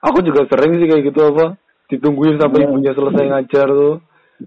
aku 0.00 0.18
juga 0.22 0.46
sering 0.46 0.78
sih 0.78 0.86
kayak 0.86 1.04
gitu 1.08 1.20
apa 1.26 1.58
ditungguin 1.90 2.38
sampai 2.38 2.62
Ya. 2.62 2.66
ibunya 2.70 2.92
selesai 2.94 3.24
ngajar 3.26 3.66
tuh 3.66 3.94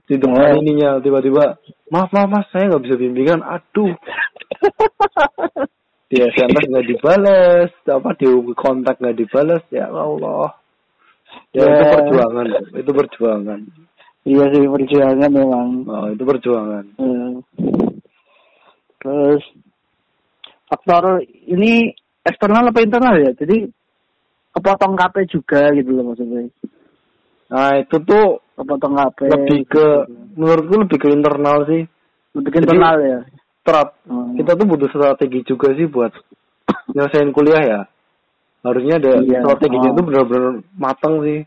di 0.08 0.16
depan 0.18 0.42
Ya. 0.42 0.58
ininya 0.58 0.90
tiba-tiba 1.00 1.60
maaf 1.92 2.10
maaf 2.10 2.30
mas 2.32 2.48
saya 2.50 2.72
nggak 2.72 2.84
bisa 2.84 2.96
bimbingan 2.96 3.44
aduh 3.44 3.92
di 6.10 6.22
SMS 6.22 6.64
nggak 6.66 6.88
dibales 6.88 7.72
apa 7.84 8.10
di 8.16 8.26
kontak 8.54 8.98
nggak 8.98 9.18
dibales 9.18 9.64
ya 9.70 9.90
Allah 9.90 10.54
ya, 11.54 11.62
Ya. 11.62 11.70
itu 11.70 11.86
perjuangan 11.88 12.46
itu 12.74 12.92
perjuangan 12.92 13.60
Iya 14.24 14.44
sih 14.50 14.64
perjuangan 14.64 15.30
memang. 15.30 15.68
oh, 15.84 16.08
itu 16.10 16.24
perjuangan 16.24 16.86
Hmm. 16.96 17.44
Terus 18.98 19.44
faktor 20.66 21.20
ini 21.46 21.92
eksternal 22.22 22.64
apa 22.66 22.80
internal 22.80 23.16
ya? 23.18 23.32
Jadi 23.34 23.68
kepotong 24.50 24.96
KP 24.96 25.16
juga 25.30 25.70
gitu 25.72 25.92
loh 25.92 26.04
maksudnya. 26.08 26.48
nah 27.46 27.76
itu 27.76 27.98
tuh 28.02 28.40
Kepotong 28.56 28.94
KP. 28.96 29.20
lebih 29.28 29.60
ke 29.68 29.86
menurutku 30.34 30.76
lebih 30.80 30.98
ke 30.98 31.10
internal 31.10 31.58
sih 31.66 31.84
lebih 32.34 32.50
ke 32.50 32.58
jadi- 32.58 32.66
internal 32.66 32.98
ya. 33.00 33.20
Terap, 33.62 33.96
Hmm. 34.04 34.36
kita 34.36 34.56
tuh 34.56 34.66
butuh 34.66 34.88
strategi 34.88 35.40
juga 35.44 35.72
sih 35.74 35.86
buat 35.86 36.12
nyelesain 36.94 37.30
kuliah 37.30 37.62
ya 37.62 37.82
Harusnya 38.64 38.96
ada 38.96 39.12
Iya. 39.20 39.40
strateginya 39.44 39.90
Oh. 39.92 39.94
itu 39.94 40.02
benar-benar 40.08 40.54
matang 40.74 41.16
sih. 41.22 41.40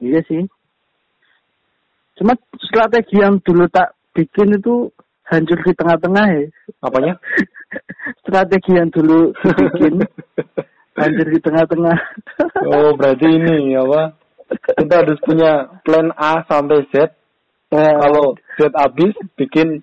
Iya 0.00 0.20
sih. 0.24 0.42
Cuma 2.14 2.32
strategi 2.62 3.18
yang 3.18 3.42
dulu 3.42 3.66
tak 3.68 3.90
bikin 4.14 4.54
itu 4.54 4.86
hancur 5.26 5.58
di 5.58 5.72
tengah-tengah 5.74 6.26
ya. 6.30 6.46
Apanya? 6.80 7.18
strategi 8.22 8.78
yang 8.78 8.88
dulu 8.94 9.34
dibikin 9.34 9.94
hancur 11.00 11.26
di 11.26 11.40
tengah-tengah. 11.42 11.96
oh, 12.70 12.94
berarti 12.94 13.26
ini 13.26 13.74
apa? 13.74 14.14
Kita 14.78 14.94
harus 15.02 15.18
punya 15.26 15.66
plan 15.82 16.14
A 16.14 16.46
sampai 16.46 16.86
Z. 16.94 17.10
Eh, 17.74 17.94
Kalau 17.98 18.38
Z 18.54 18.70
habis 18.78 19.10
bikin 19.34 19.82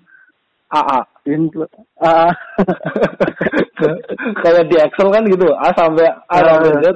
AA. 0.72 1.00
influ- 1.28 1.68
ah. 2.00 2.32
Kayak 4.42 4.64
di 4.72 4.76
Excel 4.80 5.08
kan 5.12 5.22
gitu. 5.28 5.46
A 5.54 5.68
sampai 5.76 6.06
A 6.08 6.36
sampai 6.40 6.72
Z 6.80 6.86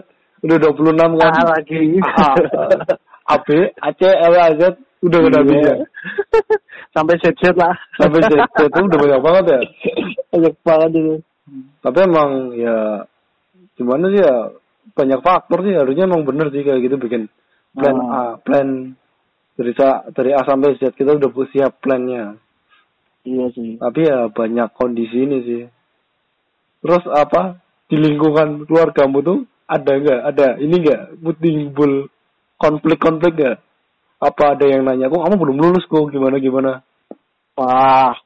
udah 0.46 0.56
26 0.72 1.20
kan. 1.20 1.30
Ah, 1.32 1.46
lagi. 1.56 1.80
A, 2.00 2.28
AB, 3.36 3.48
AC, 3.86 4.00
L, 4.02 4.34
Z 4.56 4.62
udah 5.04 5.18
udah 5.28 5.40
habis 5.44 5.60
ya. 5.60 5.74
Sampai 6.96 7.14
set-set 7.20 7.54
lah. 7.54 7.74
Sampai 8.00 8.24
Z, 8.24 8.32
Z 8.32 8.60
itu 8.72 8.80
udah 8.80 8.98
banyak 8.98 9.20
banget 9.20 9.44
ya. 9.46 9.60
Banyak 10.32 10.54
banget 10.64 10.90
itu. 10.96 11.14
Tapi 11.84 11.98
emang 12.02 12.30
ya 12.56 13.06
gimana 13.76 14.08
sih 14.10 14.20
ya 14.24 14.36
banyak 14.96 15.20
faktor 15.20 15.60
sih 15.62 15.76
harusnya 15.76 16.08
emang 16.08 16.24
bener 16.24 16.48
sih 16.50 16.64
kayak 16.64 16.80
gitu 16.82 16.96
bikin 16.96 17.28
plan 17.76 17.96
Ah. 18.08 18.08
A, 18.08 18.20
plan 18.40 18.96
dari 19.54 19.72
A, 19.76 19.90
dari 20.10 20.30
A 20.32 20.40
sampai 20.42 20.80
Z 20.80 20.96
kita 20.96 21.14
udah 21.14 21.30
siap 21.52 21.78
plannya. 21.84 22.40
Iya 23.26 23.46
sih. 23.50 23.74
Tapi 23.82 24.00
ya 24.06 24.30
banyak 24.30 24.68
kondisi 24.78 25.26
ini 25.26 25.38
sih. 25.42 25.62
Terus 26.78 27.02
apa 27.10 27.58
di 27.90 27.98
lingkungan 27.98 28.62
keluargamu 28.70 29.18
tuh 29.26 29.38
ada 29.66 29.92
nggak? 29.98 30.20
Ada 30.30 30.46
ini 30.62 30.74
nggak? 30.78 31.02
Timbul 31.42 32.06
konflik-konflik 32.54 33.34
nggak? 33.34 33.58
Apa 34.22 34.56
ada 34.56 34.64
yang 34.64 34.86
nanya, 34.86 35.12
kok 35.12 35.20
kamu 35.20 35.36
belum 35.36 35.58
lulus 35.60 35.84
kok 35.90 36.08
gimana 36.08 36.40
gimana? 36.40 36.80
Wah, 37.52 38.16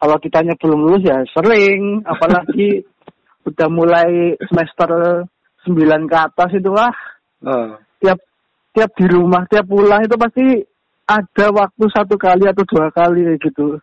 kalau 0.00 0.16
kitanya 0.16 0.56
belum 0.56 0.88
lulus 0.88 1.04
ya 1.04 1.20
sering, 1.36 2.00
apalagi 2.06 2.80
udah 3.48 3.68
mulai 3.68 4.40
semester 4.48 4.88
9 5.68 6.08
ke 6.08 6.16
atas 6.16 6.50
itu 6.56 6.70
wah, 6.72 6.94
Ah. 7.44 7.76
tiap 8.00 8.24
tiap 8.72 8.88
di 8.96 9.04
rumah, 9.04 9.44
tiap 9.44 9.68
pulang 9.68 10.00
itu 10.00 10.16
pasti 10.16 10.64
ada 11.04 11.46
waktu 11.52 11.84
satu 11.92 12.16
kali 12.16 12.48
atau 12.48 12.64
dua 12.64 12.88
kali 12.88 13.28
kayak 13.28 13.40
gitu. 13.44 13.76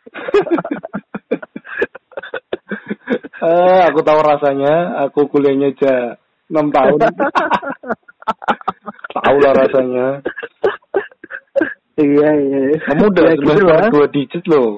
eh, 3.45 3.81
aku 3.85 3.99
tahu 4.01 4.19
rasanya. 4.25 5.05
Aku 5.09 5.29
kuliahnya 5.29 5.73
aja 5.77 6.17
6 6.49 6.57
tahun. 6.73 6.99
tahu 9.25 9.37
lah 9.37 9.53
rasanya. 9.53 10.07
iya, 12.01 12.29
iya. 12.41 12.59
Kamu 12.89 13.03
udah 13.13 13.23
Ya, 13.29 13.33
gitu 13.37 13.45
semester 13.53 13.69
lah. 13.69 13.89
dua 13.93 14.07
digit 14.09 14.43
loh. 14.49 14.69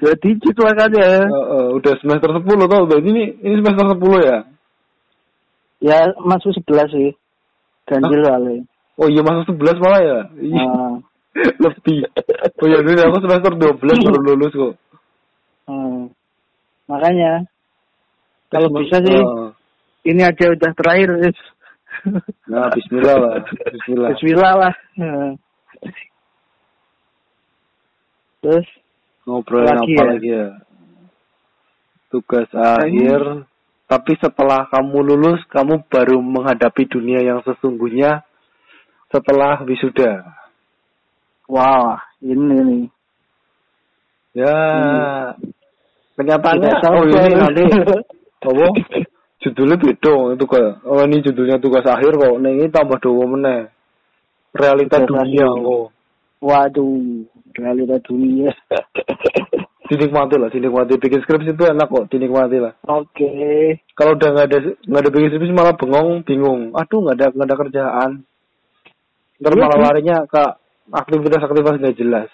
Dua 0.00 0.14
digit 0.24 0.56
makanya. 0.56 1.28
Eh, 1.28 1.46
eh, 1.52 1.68
udah 1.76 1.92
semester 2.00 2.30
10 2.32 2.64
tau. 2.72 2.82
Berarti 2.88 3.08
ini 3.12 3.24
ini 3.44 3.54
semester 3.60 3.86
10 3.92 4.20
ya? 4.24 4.38
Ya, 5.84 5.98
masuk 6.24 6.56
11 6.64 6.88
sih. 6.88 7.12
Ganjil 7.84 8.24
kali. 8.24 8.56
Oh 8.96 9.10
iya 9.12 9.20
masuk 9.20 9.60
11 9.60 9.76
malah 9.82 10.00
ya? 10.00 10.18
Iya. 10.40 10.64
Ah, 10.64 10.94
Lebih. 11.34 11.98
Oh 12.62 12.66
iya 12.70 12.78
dulu 12.80 13.00
aku 13.00 13.18
semester 13.26 13.52
12 13.58 14.06
baru 14.06 14.18
lulus 14.22 14.52
kok. 14.54 14.74
ah. 15.66 16.06
Makanya, 16.84 17.48
kalau 18.52 18.68
bisa 18.76 19.00
sih, 19.00 19.18
Oh. 19.18 19.50
ini 20.04 20.20
aja 20.20 20.52
udah 20.52 20.70
terakhir. 20.76 21.10
Nah, 22.44 22.68
bismillah 22.76 23.16
lah. 23.16 23.34
Bismillah. 23.72 24.08
Bismillah 24.12 24.52
lah. 24.60 24.74
Nah. 25.00 25.32
Terus, 28.44 28.68
Ngobrolin 29.24 29.64
Lagi 29.72 29.94
apa 29.96 30.02
ya? 30.04 30.04
lagi 30.12 30.28
ya? 30.28 30.46
Tugas 32.12 32.48
akhir. 32.52 33.48
Tapi 33.88 34.12
setelah 34.20 34.68
kamu 34.68 34.98
lulus, 35.00 35.40
kamu 35.48 35.88
baru 35.88 36.20
menghadapi 36.20 36.84
dunia 36.88 37.24
yang 37.24 37.40
sesungguhnya 37.40 38.20
setelah 39.08 39.64
wisuda. 39.64 40.24
Wah, 41.48 41.98
ini 42.24 42.56
nih. 42.64 42.84
Ya, 44.34 44.56
kenyataannya, 46.18 46.70
oh 46.90 47.04
ini 47.06 47.34
nanti, 47.38 47.62
apa? 48.42 48.66
Judulnya 49.44 49.76
beda, 49.76 50.14
itu 50.34 50.44
kayak, 50.48 50.72
oh 50.88 51.04
ini 51.04 51.22
judulnya 51.22 51.60
tugas 51.60 51.84
akhir 51.84 52.16
kok, 52.16 52.34
nah 52.40 52.50
ini 52.50 52.66
tambah 52.72 52.98
dua 52.98 53.24
meneh. 53.28 53.60
Realita 54.54 55.02
Tugas 55.04 55.26
dunia 55.28 55.46
kok. 55.50 55.86
Waduh, 56.44 57.28
realita 57.54 57.96
dunia. 58.04 58.50
Dinikmati 59.84 60.40
lah, 60.40 60.48
dinikmati. 60.48 60.96
Bikin 60.96 61.20
skripsi 61.20 61.52
itu 61.52 61.64
enak 61.68 61.92
kok, 61.92 62.08
dinikmati 62.08 62.56
lah. 62.56 62.72
Oke. 62.88 63.28
Kalau 63.92 64.16
udah 64.16 64.28
nggak 64.32 64.46
ada 64.48 64.58
nggak 64.80 65.02
ada 65.04 65.10
bikin 65.12 65.28
skripsi 65.28 65.52
malah 65.52 65.76
bengong, 65.76 66.24
bingung. 66.24 66.72
Aduh 66.72 67.04
nggak 67.04 67.16
ada 67.20 67.26
nggak 67.36 67.48
ada 67.52 67.60
kerjaan. 67.60 68.10
Ntar 69.44 69.52
Iya 69.52 69.60
malah 69.60 69.78
larinya 69.84 70.16
ke 70.24 70.44
aktivitas-aktivitas 70.92 71.80
nggak 71.80 71.98
jelas. 71.98 72.28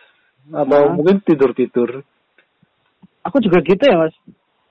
Atau 0.51 0.67
Nah. 0.67 0.95
mungkin 0.97 1.21
tidur-tidur. 1.23 2.03
Aku 3.29 3.37
juga 3.45 3.61
gitu 3.61 3.85
ya, 3.85 3.97
Mas. 4.01 4.15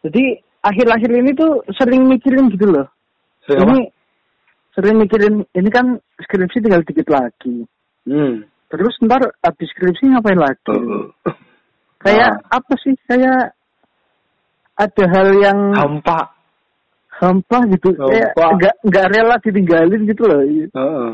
Jadi, 0.02 0.42
akhir-akhir 0.66 1.12
ini 1.14 1.32
tuh 1.38 1.62
sering 1.78 2.10
mikirin 2.10 2.50
gitu 2.50 2.66
loh. 2.68 2.88
Sering 3.46 3.64
apa? 3.64 3.72
ini 3.72 3.82
sering 4.74 4.96
mikirin, 4.98 5.36
ini 5.54 5.70
kan 5.70 6.00
skripsi 6.20 6.64
tinggal 6.64 6.82
dikit 6.84 7.08
lagi. 7.08 7.64
Hmm. 8.10 8.44
Terus 8.70 8.96
ntar 9.06 9.22
habis 9.42 9.70
skripsi 9.74 10.10
ngapain 10.14 10.40
lagi? 10.40 10.78
Kayak 12.00 12.42
Ah. 12.50 12.58
apa 12.62 12.74
sih? 12.80 12.96
Kayak 13.06 13.54
ada 14.80 15.06
hal 15.12 15.30
yang 15.42 15.60
hampa. 15.76 16.32
Hampa 17.20 17.60
gitu. 17.76 17.92
Kayak 18.00 18.32
Hampa. 18.34 18.56
nggak 18.56 18.76
nggak 18.88 19.08
rela 19.12 19.36
ditinggalin 19.44 20.02
gitu 20.08 20.24
loh. 20.24 20.42
Heeh. 20.48 21.12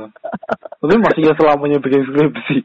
Tapi 0.79 0.95
masih 1.01 1.21
ya 1.25 1.33
selamanya 1.33 1.81
bikin 1.81 2.05
skripsi. 2.05 2.59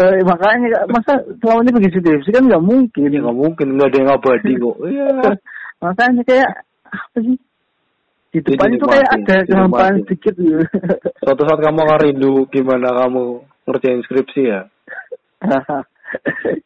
Eh, 0.00 0.22
makanya 0.24 0.88
masa 0.88 1.20
selamanya 1.44 1.72
begitu 1.76 2.00
skripsi 2.00 2.32
kan 2.32 2.48
nggak 2.48 2.64
mungkin. 2.64 3.12
Ini 3.12 3.20
nggak 3.20 3.38
mungkin 3.38 3.66
nggak 3.76 3.88
ada 3.92 3.98
yang 4.00 4.10
abadi 4.16 4.52
kok. 4.56 4.76
Iya. 4.88 5.06
makanya 5.84 6.22
kayak 6.24 6.50
apa 6.88 7.18
sih? 7.20 7.36
Di 8.34 8.42
Jadi 8.42 8.50
depan 8.58 8.70
itu 8.74 8.86
kayak 8.90 9.10
ada 9.14 9.36
kehampaan 9.46 9.94
sedikit 10.02 10.34
gitu. 10.34 10.58
Suatu 11.22 11.42
saat 11.46 11.60
kamu 11.62 11.78
akan 11.86 11.98
rindu 12.02 12.34
gimana 12.50 12.88
kamu 12.90 13.24
ngerjain 13.68 14.02
skripsi 14.08 14.42
ya. 14.42 14.60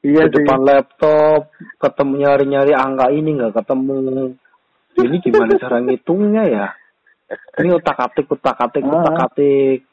iya 0.06 0.22
di 0.28 0.34
depan 0.38 0.60
laptop 0.62 1.50
ketemu 1.82 2.12
nyari-nyari 2.22 2.72
angka 2.72 3.06
ini 3.10 3.36
nggak 3.36 3.56
ketemu 3.58 3.96
ini 4.98 5.16
gimana 5.22 5.52
cara 5.56 5.78
ngitungnya 5.78 6.42
ya? 6.48 6.66
Ini 7.60 7.70
utak 7.76 7.98
atik 7.98 8.26
utak 8.28 8.56
atik 8.56 8.82
Ah. 8.82 9.04
utak 9.04 9.16
atik 9.30 9.84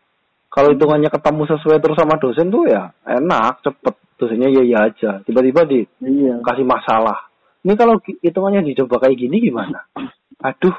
kalau 0.47 0.71
hitungannya 0.71 1.11
ketemu 1.11 1.41
sesuai 1.51 1.83
terus 1.83 1.99
sama 1.99 2.15
dosen 2.15 2.47
tuh 2.47 2.63
ya 2.65 2.91
enak 3.03 3.59
cepet. 3.61 3.95
Dosennya 4.15 4.47
ya 4.47 4.63
ya 4.63 4.79
aja. 4.87 5.11
Tiba-tiba 5.27 5.67
Iya. 5.67 6.39
dikasih 6.39 6.63
masalah. 6.63 7.27
Ini 7.67 7.75
kalau 7.75 7.99
hitungannya 7.99 8.63
dicoba 8.63 9.03
kayak 9.03 9.19
gini 9.19 9.43
gimana? 9.43 9.83
Aduh 10.39 10.71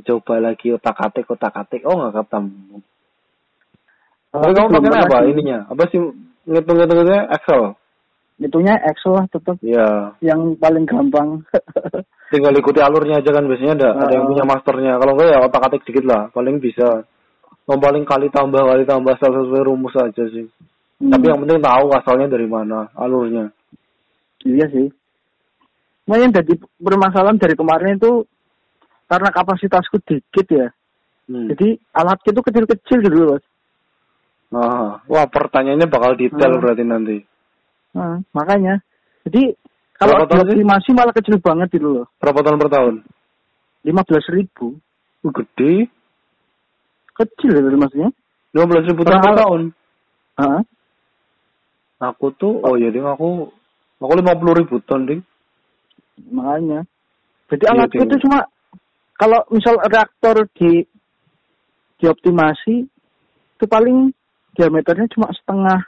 dicoba 0.00 0.40
lagi 0.40 0.72
utak 0.72 0.96
atik 0.96 1.28
utak 1.28 1.52
atik 1.52 1.84
oh 1.84 1.92
nggak 2.00 2.24
ketemu. 2.24 2.80
Tapi 4.32 4.52
kamu 4.56 4.68
pakai 4.70 5.04
apa 5.04 5.18
sih. 5.20 5.30
ininya? 5.36 5.58
Apa 5.68 5.82
sih 5.92 6.00
ngitung-ngitungnya? 6.48 7.20
Excel? 7.36 7.62
Hitungnya 8.38 8.74
Excel 8.86 9.12
lah 9.18 9.26
tetap 9.28 9.56
ya 9.60 10.16
yang 10.24 10.56
paling 10.56 10.88
gampang. 10.88 11.44
tinggal 12.28 12.52
ikuti 12.52 12.80
alurnya 12.80 13.20
aja 13.20 13.30
kan 13.32 13.44
biasanya 13.44 13.74
ada 13.78 13.88
ada 13.98 14.12
yang 14.12 14.24
Ah. 14.24 14.30
punya 14.30 14.44
masternya 14.44 14.92
kalau 14.96 15.12
enggak 15.16 15.28
ya 15.32 15.38
otak 15.40 15.62
atik 15.64 15.82
dikit 15.84 16.04
lah 16.04 16.22
paling 16.30 16.56
bisa 16.58 17.02
yang 17.64 17.80
paling 17.80 18.04
kali 18.04 18.28
tambah 18.28 18.60
kali 18.60 18.84
tambah 18.84 19.14
sesuai 19.16 19.62
rumus 19.64 19.96
aja 19.96 20.24
sih 20.28 20.46
Hmm, 20.98 21.14
tapi 21.14 21.30
yang 21.30 21.38
penting 21.38 21.62
tahu 21.62 21.94
asalnya 21.94 22.26
dari 22.26 22.50
mana 22.50 22.90
alurnya 22.92 23.54
iya 24.42 24.66
sih. 24.66 24.90
Nah 26.04 26.16
yang 26.18 26.32
jadi 26.32 26.58
permasalahan 26.74 27.38
dari 27.38 27.54
kemarin 27.54 27.94
itu 27.94 28.26
karena 29.06 29.30
kapasitasku 29.30 30.02
dikit 30.02 30.46
ya. 30.50 30.68
hmm. 31.26 31.54
Jadi 31.54 31.78
alat 31.92 32.18
itu 32.24 32.40
kecil-kecil 32.40 32.98
gitu 32.98 33.14
loh. 33.14 33.38
Ah, 34.48 34.98
wah 35.04 35.26
pertanyaannya 35.28 35.86
bakal 35.86 36.16
detail 36.16 36.56
Hmm. 36.56 36.62
berarti 36.64 36.82
nanti 36.82 37.16
Nah, 37.94 38.18
makanya. 38.32 38.80
Jadi 39.22 39.52
kalau 39.98 40.14
Berapa 40.14 40.30
tahun 40.30 40.38
sih? 40.38 40.46
dioptimasi 40.54 40.88
malah 40.94 41.14
kecil 41.14 41.36
banget 41.42 41.68
gitu 41.74 41.88
loh. 41.90 42.06
berapa 42.22 42.40
tahun 42.40 42.58
per 42.62 42.70
tahun 42.70 42.94
Lima 43.82 44.02
belas 44.06 44.24
ribu. 44.30 44.78
Uh, 45.26 45.32
gede 45.34 45.90
Kecil 47.18 47.50
ya 47.50 47.74
maksudnya. 47.74 48.10
lima 48.54 48.66
belas 48.70 48.84
ribu 48.86 49.02
tahun 49.02 49.20
per 49.20 49.34
tahun 49.42 49.60
Hah? 50.38 50.62
aku 51.98 52.30
tuh 52.38 52.62
oh 52.62 52.78
iya 52.78 52.94
ding 52.94 53.02
aku 53.02 53.50
aku 53.98 54.12
lima 54.14 54.38
puluh 54.38 54.54
ribu 54.54 54.78
ton 54.86 55.02
ding 55.02 55.20
Makanya. 56.30 56.82
Jadi 57.50 57.64
alatku 57.66 57.98
Ding. 57.98 58.10
itu 58.10 58.16
cuma 58.26 58.46
kalau 59.18 59.42
misal 59.50 59.78
reaktor 59.82 60.46
di 60.54 60.82
dioptimasi 61.98 62.86
itu 63.58 63.64
paling 63.66 64.14
diameternya 64.54 65.10
cuma 65.14 65.30
setengah 65.34 65.82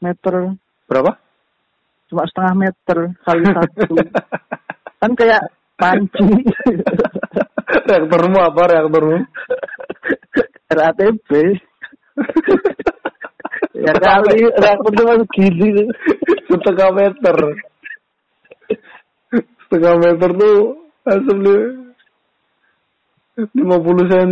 meter 0.00 0.56
Berapa? 0.88 1.16
Cuma 2.10 2.26
setengah 2.26 2.54
meter 2.58 2.98
kali 3.22 3.44
satu 3.54 3.94
kan 5.00 5.10
kayak 5.14 5.42
panci 5.78 6.26
reaktormu 7.88 8.38
apa 8.42 8.62
reaktormu? 8.66 9.18
RATB 10.70 11.30
ya 13.86 13.94
kali 13.94 14.38
reaktor 14.58 14.92
cuma 14.98 15.14
segini 15.22 15.86
Setengah 16.50 16.90
meter. 16.90 17.36
Setengah 19.70 19.94
meter 20.02 20.30
tuh 20.34 20.58
asli 21.06 21.58
50 23.54 24.10
cm. 24.10 24.30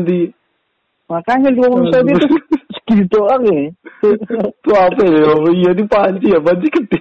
makanya 1.09 1.49
lima 1.49 1.73
puluh 1.73 1.89
cm 1.89 2.09
itu 2.13 2.37
segini 2.77 3.05
doang 3.09 3.41
ya 3.49 3.73
Itu 4.05 4.73
apa 4.77 5.03
ya? 5.09 5.33
Iya 5.49 5.71
ini 5.73 5.85
panci 5.89 6.29
ya, 6.29 6.39
panci 6.43 6.69
gede. 6.69 7.01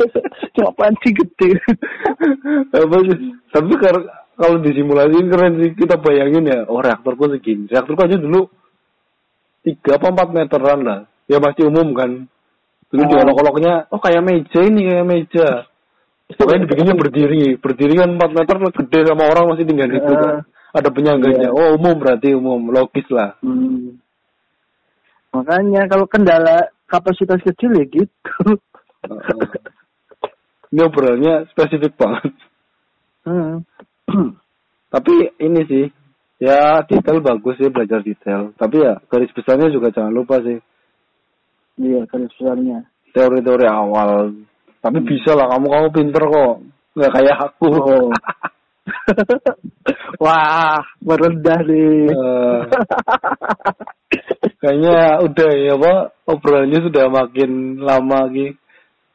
cuma 0.56 0.70
panci 0.74 1.12
gede 1.12 1.58
apa 2.82 2.96
sih? 3.06 3.18
Tapi 3.52 3.72
kalau 3.78 4.56
disimulasiin 4.60 5.28
keren 5.28 5.54
sih. 5.60 5.70
Kita 5.76 6.00
bayangin 6.00 6.48
ya, 6.48 6.58
oh 6.66 6.80
reaktorku 6.80 7.30
segini. 7.30 7.68
Reaktorku 7.68 8.02
aja 8.02 8.16
dulu 8.18 8.48
3 9.62 9.98
apa 9.98 10.06
4 10.10 10.36
meteran 10.36 10.80
lah. 10.82 11.00
Ya 11.30 11.38
masih 11.38 11.70
umum 11.70 11.94
kan. 11.94 12.26
Dulu 12.92 13.02
Oh. 13.02 13.08
diolok-oloknya, 13.08 13.88
oh 13.88 14.00
kayak 14.02 14.20
meja 14.20 14.60
ini, 14.60 14.84
kayak 14.84 15.06
meja. 15.08 15.48
Pokoknya 16.38 16.68
dibikinnya 16.68 16.94
berdiri. 16.96 17.44
Berdiri 17.56 17.94
kan 17.96 18.10
4 18.18 18.36
meter 18.36 18.56
gede 18.82 19.00
sama 19.08 19.24
orang 19.28 19.44
masih 19.54 19.64
tinggal 19.64 19.88
itu 19.88 20.12
kan. 20.12 20.44
Ada 20.72 20.88
penyangganya. 20.88 21.48
Iya. 21.48 21.56
Oh 21.56 21.76
umum 21.76 22.00
berarti 22.00 22.32
umum. 22.32 22.72
Logis 22.72 23.04
lah. 23.12 23.36
Hmm. 23.44 24.00
Makanya 25.32 25.88
kalau 25.88 26.04
kendala 26.08 26.68
kapasitas 26.88 27.40
kecil 27.40 27.72
ya 27.76 27.84
gitu. 27.88 28.60
Ini 30.72 30.80
obrolannya 30.88 31.34
spesifik 31.52 31.92
banget. 32.00 32.32
Hmm. 33.28 33.60
Tapi 34.92 35.12
ini 35.40 35.60
sih, 35.68 35.84
ya 36.40 36.80
detail 36.88 37.20
bagus 37.20 37.60
sih 37.60 37.68
belajar 37.68 38.00
detail. 38.00 38.56
Tapi 38.56 38.80
ya 38.80 38.96
garis 39.08 39.32
besarnya 39.36 39.68
juga 39.68 39.92
jangan 39.92 40.12
lupa 40.12 40.40
sih 40.40 40.58
Iya, 41.80 42.04
garis 42.08 42.32
besarnya. 42.36 42.88
teori-teori 43.12 43.66
awal. 43.68 44.32
Tapi 44.80 44.98
bisa 45.04 45.36
lah 45.36 45.52
kamu 45.52 45.66
kamu 45.68 45.88
pinter 45.92 46.24
kok, 46.24 46.54
nggak 46.96 47.12
kayak 47.12 47.38
aku. 47.38 47.68
Oh. 47.68 48.08
Wah, 50.24 50.80
merendah 51.04 51.60
nih. 51.68 52.10
Eh, 52.10 52.60
kayaknya 54.58 55.22
udah 55.22 55.50
ya 55.54 55.74
apa 55.74 55.92
obrolannya 56.26 56.78
sudah 56.86 57.04
makin 57.10 57.82
lama 57.82 58.26
lagi 58.26 58.54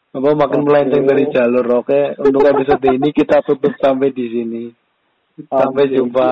apa 0.08 0.30
makin 0.34 0.62
Oke. 0.64 0.68
melenceng 0.72 1.04
dari 1.04 1.26
jalur 1.30 1.66
oke 1.84 2.00
untuk 2.24 2.44
episode 2.48 2.86
ini 2.88 3.10
kita 3.12 3.44
tutup 3.44 3.76
sampai 3.78 4.16
di 4.16 4.26
sini 4.28 4.64
sampai 5.46 5.86
Oke, 5.86 5.94
jumpa. 5.94 6.30